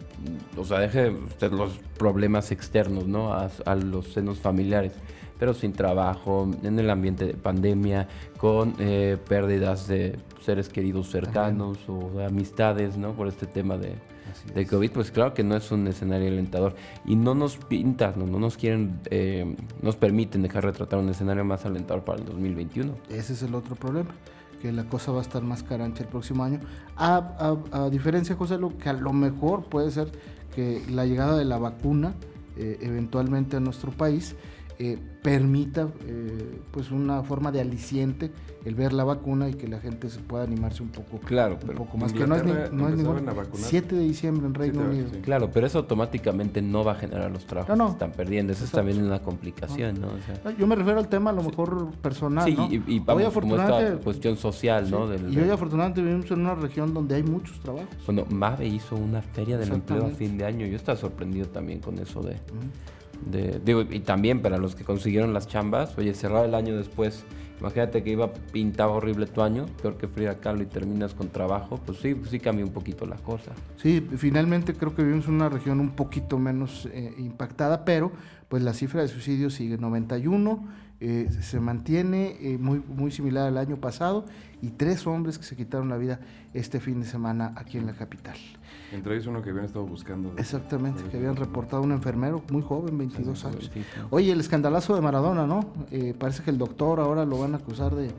o 0.55 0.63
sea, 0.63 0.79
deje 0.79 1.09
usted 1.09 1.51
los 1.51 1.73
problemas 1.97 2.53
externos, 2.53 3.05
¿no? 3.05 3.33
A, 3.33 3.49
a 3.65 3.75
los 3.75 4.13
senos 4.13 4.39
familiares, 4.39 4.93
pero 5.37 5.53
sin 5.53 5.73
trabajo, 5.73 6.49
en 6.63 6.79
el 6.79 6.89
ambiente 6.89 7.25
de 7.25 7.33
pandemia, 7.33 8.07
con 8.37 8.75
eh, 8.79 9.17
pérdidas 9.27 9.89
de 9.89 10.19
seres 10.39 10.69
queridos 10.69 11.09
cercanos 11.09 11.79
o 11.89 12.11
de 12.17 12.23
amistades, 12.23 12.95
¿no? 12.95 13.11
Por 13.11 13.27
este 13.27 13.45
tema 13.45 13.77
de, 13.77 13.95
de. 14.55 14.65
COVID, 14.65 14.91
pues 14.91 15.11
claro 15.11 15.33
que 15.33 15.43
no 15.43 15.57
es 15.57 15.69
un 15.69 15.85
escenario 15.87 16.29
alentador. 16.29 16.73
Y 17.05 17.17
no 17.17 17.35
nos 17.35 17.57
pintan, 17.57 18.13
no, 18.15 18.25
no 18.25 18.39
nos 18.39 18.55
quieren, 18.55 19.01
eh, 19.09 19.53
nos 19.81 19.97
permiten 19.97 20.43
dejar 20.43 20.63
retratar 20.63 20.97
un 20.99 21.09
escenario 21.09 21.43
más 21.43 21.65
alentador 21.65 22.05
para 22.05 22.19
el 22.19 22.25
2021. 22.25 22.93
Ese 23.09 23.33
es 23.33 23.43
el 23.43 23.53
otro 23.53 23.75
problema, 23.75 24.11
la 24.71 24.85
cosa 24.85 25.11
va 25.11 25.19
a 25.19 25.21
estar 25.21 25.43
más 25.43 25.63
carancha 25.63 26.03
el 26.03 26.09
próximo 26.09 26.43
año. 26.43 26.59
A 26.95 27.89
diferencia, 27.91 28.35
José, 28.35 28.57
lo 28.57 28.77
que 28.77 28.89
a 28.89 28.93
lo 28.93 29.13
mejor 29.13 29.65
puede 29.65 29.91
ser 29.91 30.11
que 30.55 30.83
la 30.89 31.05
llegada 31.05 31.37
de 31.37 31.45
la 31.45 31.57
vacuna 31.57 32.13
eh, 32.59 32.79
eventualmente 32.81 33.57
a 33.57 33.59
nuestro 33.59 33.91
país 33.91 34.35
eh, 34.79 34.97
permita 35.23 35.87
eh, 36.05 36.59
pues 36.71 36.91
una 36.91 37.23
forma 37.23 37.51
de 37.51 37.61
aliciente 37.61 38.31
el 38.63 38.75
ver 38.75 38.93
la 38.93 39.03
vacuna 39.05 39.49
y 39.49 39.53
que 39.53 39.67
la 39.67 39.79
gente 39.79 40.09
se 40.09 40.19
pueda 40.19 40.43
animarse 40.43 40.83
un 40.83 40.89
poco, 40.89 41.19
Claro, 41.19 41.53
un 41.55 41.59
pero 41.67 41.77
poco 41.79 41.97
más. 41.97 42.11
Que 42.13 42.27
no 42.27 42.35
es, 42.35 42.43
ni- 42.43 42.51
no 42.51 42.89
es 42.89 42.95
ningún 42.95 43.27
a 43.29 43.33
vacunar. 43.33 43.65
7 43.69 43.95
de 43.95 44.01
diciembre 44.03 44.45
en 44.45 44.53
Reino 44.53 44.81
Unido. 44.81 45.07
sí. 45.13 45.19
Claro, 45.21 45.49
pero 45.53 45.65
eso 45.67 45.79
automáticamente 45.79 46.61
no 46.61 46.83
va 46.83 46.91
a 46.91 46.95
generar 46.95 47.31
los 47.31 47.45
trabajos 47.45 47.75
No, 47.77 47.83
no. 47.85 47.89
que 47.89 47.93
están 47.93 48.11
perdiendo. 48.11 48.51
Eso 48.53 48.65
Exacto. 48.65 48.81
es 48.89 48.93
también 48.93 49.07
una 49.07 49.21
complicación, 49.23 49.99
¿no? 50.01 50.07
O 50.07 50.17
sea, 50.43 50.55
Yo 50.57 50.67
me 50.67 50.75
refiero 50.75 50.99
al 50.99 51.07
tema 51.07 51.29
a 51.29 51.33
lo 51.33 51.43
mejor 51.43 51.91
personal, 52.01 52.43
sí, 52.45 52.55
¿no? 52.55 52.67
y, 52.69 52.75
y 52.75 52.79
Hoy 52.79 52.99
vamos, 52.99 53.05
como 53.05 53.15
esta 53.15 53.27
afortunadamente- 53.27 54.03
cuestión 54.03 54.37
social, 54.37 54.91
¿no? 54.91 55.05
Sí, 55.07 55.11
Del- 55.23 55.33
y 55.33 55.39
hoy 55.39 55.49
afortunadamente 55.49 56.01
vivimos 56.01 56.29
en 56.31 56.39
una 56.41 56.55
región 56.55 56.93
donde 56.93 57.15
hay 57.15 57.23
muchos 57.23 57.59
trabajos. 57.61 57.87
Bueno, 58.05 58.25
Mave 58.29 58.67
hizo 58.67 58.95
una 58.95 59.21
feria 59.21 59.57
del 59.57 59.71
empleo 59.71 60.05
a 60.05 60.09
fin 60.09 60.37
de 60.37 60.45
año. 60.45 60.65
Yo 60.67 60.75
estaba 60.75 60.97
sorprendido 60.97 61.47
también 61.47 61.79
con 61.79 61.97
eso 61.99 62.21
de, 62.21 62.33
Ujú. 62.33 62.67
De- 63.25 63.87
y 63.91 63.99
también 63.99 64.41
para 64.41 64.57
los 64.57 64.75
que 64.75 64.83
consiguieron 64.83 65.33
las 65.33 65.47
chambas, 65.47 65.97
oye, 65.97 66.13
cerrar 66.13 66.45
el 66.45 66.55
año 66.55 66.75
después, 66.77 67.23
imagínate 67.59 68.03
que 68.03 68.11
iba 68.11 68.31
pintaba 68.33 68.93
horrible 68.93 69.25
tu 69.25 69.41
año, 69.41 69.65
peor 69.81 69.97
que 69.97 70.07
Frida 70.07 70.35
Kahlo 70.39 70.61
y 70.63 70.67
terminas 70.67 71.13
con 71.13 71.29
trabajo, 71.29 71.79
pues 71.85 71.97
sí, 71.99 72.15
sí 72.29 72.39
cambió 72.39 72.65
un 72.65 72.71
poquito 72.73 73.05
la 73.05 73.15
cosa. 73.17 73.51
Sí, 73.77 74.05
finalmente 74.17 74.73
creo 74.73 74.93
que 74.95 75.03
vivimos 75.03 75.27
en 75.27 75.33
una 75.35 75.49
región 75.49 75.79
un 75.79 75.91
poquito 75.91 76.37
menos 76.37 76.87
eh, 76.93 77.13
impactada, 77.17 77.83
pero 77.85 78.11
pues 78.47 78.63
la 78.63 78.73
cifra 78.73 79.01
de 79.01 79.07
suicidios 79.07 79.53
sigue 79.55 79.77
91, 79.77 80.65
eh, 80.99 81.29
se 81.41 81.59
mantiene 81.59 82.37
eh, 82.41 82.57
muy, 82.57 82.79
muy 82.79 83.11
similar 83.11 83.47
al 83.47 83.57
año 83.57 83.77
pasado 83.77 84.25
y 84.63 84.69
tres 84.71 85.05
hombres 85.05 85.37
que 85.37 85.43
se 85.43 85.55
quitaron 85.55 85.89
la 85.89 85.97
vida 85.97 86.19
este 86.55 86.79
fin 86.79 87.01
de 87.01 87.05
semana 87.05 87.53
aquí 87.55 87.77
en 87.77 87.85
la 87.85 87.93
capital. 87.93 88.35
Entre 88.91 89.13
ellos 89.13 89.27
uno 89.27 89.43
que 89.43 89.51
habían 89.51 89.65
estado 89.65 89.85
buscando. 89.85 90.33
Exactamente, 90.37 91.03
que 91.03 91.17
habían 91.17 91.35
reportado 91.35 91.83
un 91.83 91.91
enfermero 91.91 92.41
muy 92.51 92.63
joven, 92.63 92.97
22 92.97 93.45
años. 93.45 93.69
Sí. 93.71 93.83
Oye, 94.09 94.31
el 94.31 94.39
escandalazo 94.39 94.95
de 94.95 95.01
Maradona, 95.01 95.45
¿no? 95.45 95.71
Eh, 95.91 96.15
parece 96.17 96.41
que 96.41 96.49
el 96.49 96.57
doctor 96.57 96.99
ahora 96.99 97.25
lo 97.25 97.37
van 97.37 97.53
a 97.53 97.57
acusar 97.57 97.93
de 97.93 98.09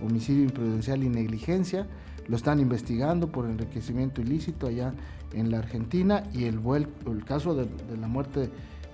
homicidio 0.00 0.44
imprudencial 0.44 1.02
y 1.04 1.10
negligencia. 1.10 1.86
Lo 2.28 2.36
están 2.36 2.60
investigando 2.60 3.30
por 3.30 3.44
enriquecimiento 3.44 4.22
ilícito 4.22 4.68
allá 4.68 4.94
en 5.34 5.50
la 5.50 5.58
Argentina 5.58 6.22
y 6.32 6.44
el, 6.44 6.60
el 7.06 7.24
caso 7.26 7.54
de, 7.54 7.64
de 7.64 7.96
la 8.00 8.06
muerte 8.06 8.48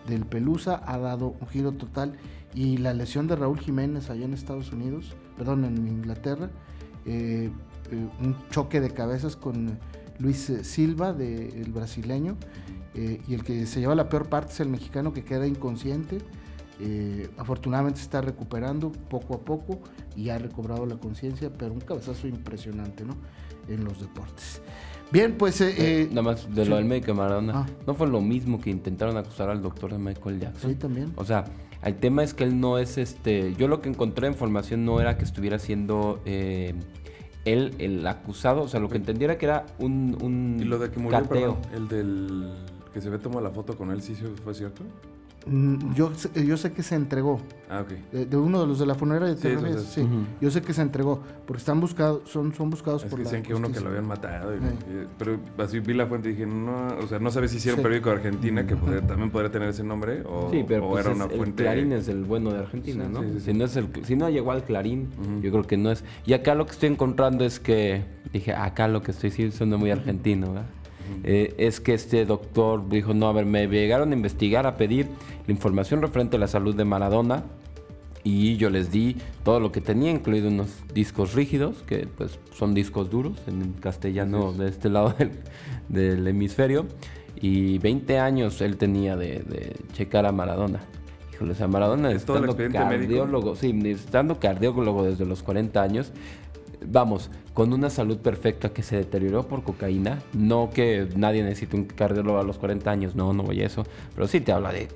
del 0.09 0.25
Pelusa 0.27 0.83
ha 0.87 0.99
dado 0.99 1.35
un 1.41 1.49
giro 1.49 1.73
total 1.73 2.15
y 2.55 2.79
la 2.79 2.95
lesión 2.95 3.27
de 3.27 3.37
Raúl 3.37 3.59
Jiménez 3.59 4.11
allá 4.11 4.25
en 4.25 4.35
Estados 4.35 4.73
Unidos, 4.73 5.15
perdón, 5.37 5.65
en 5.65 5.87
Inglaterra, 5.87 6.50
eh, 7.07 7.50
eh, 7.91 8.09
un 8.21 8.37
choque 8.50 8.81
de 8.81 8.91
cabezas 8.91 9.37
con 9.37 9.79
Luis 10.19 10.53
Silva, 10.62 11.12
del 11.12 11.73
brasileño, 11.73 12.37
y 12.95 13.35
el 13.35 13.45
que 13.45 13.65
se 13.67 13.79
lleva 13.79 13.95
la 13.95 14.09
peor 14.09 14.29
parte 14.29 14.53
es 14.53 14.59
el 14.59 14.69
mexicano 14.69 15.12
que 15.12 15.23
queda 15.23 15.47
inconsciente. 15.47 16.19
afortunadamente 17.37 18.00
está 18.00 18.21
recuperando 18.21 18.91
poco 18.91 19.35
a 19.35 19.38
poco 19.38 19.79
y 20.17 20.31
ha 20.31 20.38
recobrado 20.38 20.85
la 20.85 20.97
conciencia, 20.97 21.53
pero 21.57 21.73
un 21.73 21.81
cabezazo 21.81 22.27
impresionante 22.27 23.05
¿no? 23.05 23.15
en 23.69 23.85
los 23.85 24.00
deportes. 24.00 24.61
Bien, 25.11 25.37
pues... 25.38 25.61
Eh, 25.61 25.75
eh, 25.79 26.09
Nada 26.11 26.23
más 26.23 26.55
de 26.55 26.67
lo 26.67 26.77
del 26.77 26.85
médico 26.85 27.15
Maradona. 27.15 27.61
Ah. 27.61 27.67
No 27.87 27.95
fue 27.95 28.07
lo 28.09 28.21
mismo 28.21 28.61
que 28.61 28.71
intentaron 28.71 29.17
acusar 29.17 29.49
al 29.50 29.62
doctor 29.62 29.93
de 29.93 29.99
Michael 29.99 30.41
Jackson. 30.41 30.71
Sí, 30.71 30.77
también. 30.77 31.12
O 31.17 31.25
sea, 31.25 31.45
el 31.83 31.97
tema 31.97 32.23
es 32.23 32.35
que 32.35 32.45
él 32.45 32.61
no 32.61 32.79
es 32.79 32.99
este... 32.99 33.55
Yo 33.55 33.69
lo 33.69 33.81
que 33.81 33.88
encontré 33.88 34.27
en 34.27 34.35
información 34.35 34.85
no 34.85 35.00
era 35.00 35.17
que 35.17 35.25
estuviera 35.25 35.59
siendo... 35.59 36.21
Eh, 36.25 36.75
él 37.45 37.75
el 37.79 38.07
acusado, 38.07 38.62
o 38.62 38.69
sea, 38.69 38.81
lo 38.81 38.88
que 38.88 38.99
entendiera 38.99 39.38
que 39.38 39.47
era 39.47 39.65
un, 39.79 40.19
un 40.21 40.59
y 40.61 40.65
lo 40.65 40.79
de 40.79 40.91
que 40.91 41.00
murió, 41.00 41.23
perdón, 41.23 41.57
el 41.73 41.88
del 41.88 42.53
que 42.93 43.00
se 43.00 43.09
ve 43.09 43.19
tomar 43.19 43.43
la 43.43 43.50
foto 43.50 43.77
con 43.77 43.91
él, 43.91 44.03
¿sí 44.03 44.15
fue 44.15 44.55
cierto? 44.55 44.83
Mm, 45.49 45.95
yo, 45.95 46.12
yo 46.35 46.57
sé 46.57 46.73
que 46.73 46.83
se 46.83 46.95
entregó. 46.95 47.40
Ah, 47.71 47.85
de, 48.12 48.37
uno 48.37 48.62
de 48.62 48.67
los 48.67 48.78
de 48.78 48.87
la 48.87 48.95
funeraria 48.95 49.35
de 49.35 49.78
sí, 49.81 50.09
Yo 50.40 50.50
sé 50.50 50.62
que 50.62 50.73
se 50.73 50.81
entregó, 50.81 51.23
porque 51.47 51.59
están 51.59 51.81
buscados, 51.81 52.23
son, 52.25 52.55
son 52.55 52.71
buscados 52.71 53.05
es 53.05 53.11
por 53.11 53.19
que 53.19 53.25
Dicen 53.25 53.43
que 53.43 53.55
uno 53.55 53.71
que 53.71 53.81
lo 53.81 53.88
habían 53.88 54.07
matado. 54.07 54.52
pero 55.19 55.38
así 55.59 55.81
vi 55.81 55.93
la 55.93 56.07
fuente 56.07 56.31
y 56.31 56.33
dije, 56.33 56.47
no, 56.47 56.88
o 56.99 57.07
sea, 57.07 57.19
no 57.19 57.31
sabes 57.31 57.50
si 57.50 57.59
hicieron 57.59 57.83
periódico 57.83 58.09
de 58.11 58.17
Argentina 58.17 58.67
que 58.67 58.75
también 58.75 59.31
podría 59.31 59.50
tener 59.50 59.69
ese 59.69 59.85
nombre 59.85 60.23
o, 60.23 60.50
sí, 60.50 60.64
pero 60.67 60.88
pues 60.88 61.05
era 61.05 61.14
una 61.14 61.28
fuente. 61.28 61.45
El 61.45 61.55
Clarín 61.55 61.93
es 61.93 62.09
el 62.09 62.25
bueno 62.25 62.52
de 62.52 62.61
Argentina, 62.61 63.07
¿no? 63.09 63.23
Si 63.38 63.52
no, 63.52 63.64
es 63.67 63.76
el, 63.76 63.88
si 64.02 64.17
no 64.17 64.31
llegó 64.31 64.52
al 64.52 64.64
Clarín, 64.64 65.09
yo 65.43 65.50
creo 65.50 65.67
que 65.67 65.76
no 65.76 65.90
es. 65.90 66.05
Y 66.25 66.33
acá 66.33 66.55
lo 66.55 66.64
que 66.64 66.73
estoy 66.73 66.88
encontrando 66.88 67.45
es 67.45 67.61
que, 67.61 68.02
dije, 68.33 68.55
acá 68.55 68.88
lo 68.88 69.02
que 69.02 69.11
estoy 69.11 69.31
diciendo 69.31 69.76
muy 69.76 69.90
argentino, 69.90 70.55
¿verdad? 70.55 70.67
Eh, 71.25 71.55
es 71.59 71.81
que 71.81 71.95
este 71.95 72.25
doctor 72.25 72.88
dijo, 72.88 73.15
no, 73.15 73.29
a 73.29 73.33
ver, 73.33 73.47
me 73.47 73.67
llegaron 73.67 74.12
a 74.12 74.15
investigar, 74.15 74.67
a 74.67 74.77
pedir 74.77 75.07
la 75.47 75.53
información 75.53 76.03
referente 76.03 76.37
a 76.37 76.41
la 76.41 76.49
salud 76.49 76.75
de 76.75 76.85
Maradona 76.85 77.45
y 78.25 78.57
yo 78.57 78.69
les 78.69 78.91
di 78.91 79.17
todo 79.45 79.61
lo 79.61 79.73
que 79.73 79.81
tenía, 79.81 80.11
incluido 80.11 80.49
unos 80.49 80.69
discos 80.93 81.35
rígidos, 81.35 81.83
que 81.87 82.07
pues 82.07 82.38
son 82.55 82.75
discos 82.75 83.11
duros 83.11 83.38
en 83.47 83.73
castellano 83.73 84.53
de 84.53 84.69
este 84.69 84.91
lado 84.91 85.15
del, 85.88 86.27
hemisferio, 86.27 86.87
y 87.41 87.79
20 87.79 88.19
años 88.19 88.61
él 88.61 88.77
tenía 88.77 89.17
de, 89.17 89.77
checar 89.93 90.27
a 90.27 90.33
Maradona. 90.33 90.81
Híjole, 91.33 91.53
o 91.53 91.55
sea, 91.55 91.69
Maradona 91.69 92.11
estando 92.11 92.57
cardiólogo, 92.57 93.55
sí, 93.55 93.79
estando 93.87 94.41
cardiólogo 94.41 95.05
desde 95.05 95.25
los 95.25 95.43
40 95.43 95.81
años, 95.81 96.12
vamos, 96.87 97.30
con 97.54 97.73
una 97.73 97.90
salud 97.90 98.18
perfecta 98.18 98.70
que 98.70 98.82
se 98.82 98.97
deterioró 98.97 99.47
por 99.47 99.62
cocaína. 99.62 100.23
No 100.32 100.70
que 100.70 101.08
nadie 101.16 101.42
necesite 101.42 101.76
un 101.76 101.85
cardiólogo 101.85 102.38
a 102.38 102.44
los 102.44 102.58
40 102.58 102.90
años, 102.90 103.14
no, 103.14 103.32
no 103.32 103.42
voy 103.42 103.62
a 103.62 103.66
eso. 103.66 103.85
Pero 104.14 104.28
sí 104.28 104.40
te 104.40 104.52
habla 104.52 104.73
de 104.73 104.88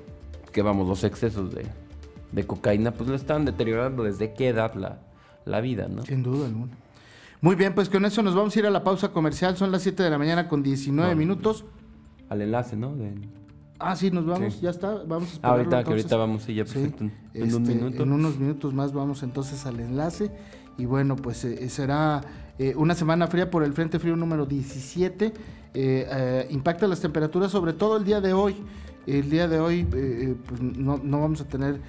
que, 0.51 0.61
vamos, 0.61 0.87
los 0.87 1.03
excesos 1.03 1.53
de, 1.53 2.45
cocaína, 2.45 2.91
pues 2.91 3.09
le 3.09 3.15
están 3.15 3.45
deteriorando 3.45 4.03
desde 4.03 4.33
qué 4.33 4.49
edad 4.49 4.73
la, 4.75 4.99
la 5.45 5.61
vida, 5.61 5.87
¿no? 5.87 6.03
Sin 6.03 6.23
duda 6.23 6.47
alguna. 6.47 6.73
Muy 7.41 7.55
bien, 7.55 7.75
pues 7.75 7.89
con 7.89 8.05
eso 8.05 8.23
nos 8.23 8.35
vamos 8.35 8.55
a 8.55 8.59
ir 8.59 8.65
a 8.65 8.69
la 8.69 8.83
pausa 8.83 9.09
comercial. 9.09 9.57
Son 9.57 9.71
las 9.71 9.81
7 9.81 10.01
de 10.01 10.09
la 10.09 10.17
mañana 10.17 10.47
con 10.47 10.63
19 10.63 11.15
minutos. 11.15 11.65
Al 12.29 12.41
enlace, 12.41 12.77
¿no? 12.77 12.95
Ah, 13.79 13.97
sí, 13.97 14.11
nos 14.11 14.25
vamos, 14.25 14.61
ya 14.61 14.69
está. 14.69 15.03
Vamos 15.05 15.39
a 15.43 15.49
ahorita, 15.49 15.83
que 15.83 15.89
ahorita 15.89 16.15
vamos, 16.15 16.43
sí, 16.43 16.53
ya 16.53 16.63
perfecto. 16.63 17.03
En, 17.33 17.53
un 17.53 17.63
este, 17.63 17.75
minuto. 17.75 18.03
En 18.03 18.13
unos 18.13 18.37
minutos 18.39 18.73
más 18.73 18.93
vamos 18.93 19.23
entonces 19.23 19.65
al 19.65 19.81
enlace 19.81 20.31
y 20.77 20.85
bueno, 20.85 21.15
pues 21.15 21.43
eh, 21.45 21.69
será 21.69 22.21
eh, 22.57 22.73
una 22.75 22.95
semana 22.95 23.27
fría 23.27 23.49
por 23.49 23.63
el 23.63 23.73
Frente 23.73 23.99
Frío 23.99 24.15
número 24.15 24.45
17. 24.45 25.33
Eh, 25.75 26.47
impacta 26.51 26.87
las 26.87 26.99
temperaturas, 26.99 27.51
sobre 27.51 27.73
todo 27.73 27.97
el 27.97 28.03
día 28.03 28.21
de 28.21 28.33
hoy. 28.33 28.55
El 29.05 29.29
día 29.29 29.49
de 29.49 29.59
hoy 29.59 29.83
pues 29.83 30.61
no, 30.61 30.97
no, 31.03 31.19
vamos 31.19 31.41
a 31.41 31.45
tener 31.45 31.81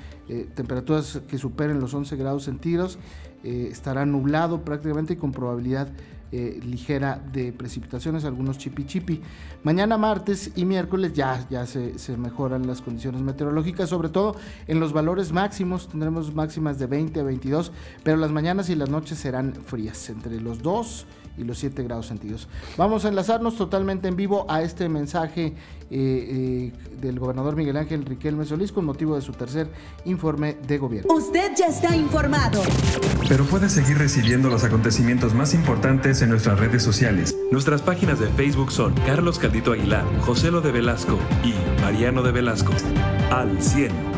temperaturas 0.57 1.21
que 1.29 1.38
superen 1.38 1.79
los 1.79 1.95
11 1.95 2.17
grados 2.17 2.43
centígrados. 2.43 2.99
estará 3.45 4.05
nublado 4.05 4.64
prácticamente 4.64 5.12
y 5.12 5.17
con 5.17 5.31
probabilidad 5.31 5.88
eh, 6.37 6.59
ligera 6.64 7.23
de 7.33 7.53
precipitaciones, 7.53 8.25
algunos 8.25 8.59
chipi 8.59 8.85
chipi. 8.85 9.21
Mañana 9.62 9.97
martes 9.97 10.50
y 10.57 10.64
miércoles 10.64 11.12
ya, 11.12 11.47
ya 11.49 11.64
se, 11.64 11.97
se, 11.97 12.17
mejoran 12.17 12.67
las 12.67 12.83
condiciones 12.83 13.23
meteorológicas, 13.23 13.88
sobre 13.88 14.09
todo 14.09 14.35
en 14.67 14.81
los 14.81 14.93
valores 14.93 15.31
máximos, 15.31 15.87
tendremos 15.88 16.35
máximas 16.35 16.81
de 16.81 16.87
20 16.87 17.21
a 17.21 17.23
22, 17.23 17.71
pero 18.03 18.17
las 18.17 18.33
mañanas 18.33 18.69
y 18.69 18.75
las 18.75 18.91
noches 18.91 19.17
serán 19.17 19.55
frías, 19.55 20.11
entre 20.11 20.41
los 20.41 20.61
2 20.61 21.07
y 21.38 21.45
los 21.45 21.59
7 21.59 21.85
grados 21.85 22.07
centígrados. 22.07 22.49
Vamos 22.76 23.05
a 23.05 23.11
enlazarnos 23.11 23.57
totalmente 23.57 24.09
en 24.09 24.17
vivo 24.17 24.45
a 24.49 24.62
este 24.62 24.88
mensaje 24.88 25.55
eh, 25.91 26.71
eh, 26.71 26.73
del 27.00 27.19
gobernador 27.19 27.57
Miguel 27.57 27.76
Ángel 27.76 28.05
Riquelme 28.05 28.45
Solís 28.45 28.73
con 28.73 28.85
motivo 28.85 29.17
de 29.17 29.23
su 29.23 29.33
tercer 29.33 29.69
informe 30.05 30.57
de 30.67 30.79
gobierno. 30.79 31.12
Usted 31.14 31.53
ya 31.57 31.67
está 31.67 31.95
informado. 31.95 32.62
Pero 33.29 33.45
puede 33.45 33.69
seguir 33.69 33.99
recibiendo 33.99 34.49
los 34.49 34.64
acontecimientos 34.64 35.35
más 35.35 35.55
importantes 35.55 36.23
en 36.23 36.31
nuestras 36.31 36.59
redes 36.59 36.83
sociales. 36.83 37.37
Nuestras 37.50 37.83
páginas 37.83 38.19
de 38.19 38.29
Facebook 38.29 38.73
son 38.73 38.95
Carlos 39.07 39.38
Caldito 39.38 39.73
Aguilar, 39.73 40.05
José 40.21 40.50
Lo 40.50 40.61
de 40.61 40.73
Velasco 40.73 41.19
y 41.45 41.55
Mariano 41.81 42.23
de 42.23 42.33
Velasco. 42.33 42.73
Al 43.31 43.62
100. 43.62 44.13